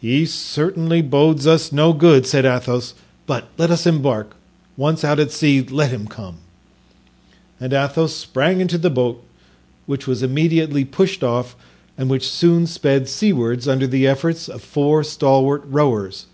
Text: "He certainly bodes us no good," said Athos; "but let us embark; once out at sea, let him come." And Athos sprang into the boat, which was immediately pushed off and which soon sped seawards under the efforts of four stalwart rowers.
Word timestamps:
"He 0.00 0.24
certainly 0.24 1.02
bodes 1.02 1.46
us 1.46 1.70
no 1.70 1.92
good," 1.92 2.26
said 2.26 2.46
Athos; 2.46 2.94
"but 3.26 3.50
let 3.58 3.70
us 3.70 3.84
embark; 3.86 4.34
once 4.74 5.04
out 5.04 5.20
at 5.20 5.30
sea, 5.32 5.60
let 5.60 5.90
him 5.90 6.06
come." 6.06 6.36
And 7.60 7.74
Athos 7.74 8.14
sprang 8.14 8.62
into 8.62 8.78
the 8.78 8.88
boat, 8.88 9.22
which 9.84 10.06
was 10.06 10.22
immediately 10.22 10.86
pushed 10.86 11.22
off 11.22 11.56
and 11.98 12.08
which 12.08 12.26
soon 12.26 12.66
sped 12.66 13.06
seawards 13.06 13.68
under 13.68 13.86
the 13.86 14.06
efforts 14.06 14.48
of 14.48 14.62
four 14.62 15.04
stalwart 15.04 15.62
rowers. 15.66 16.24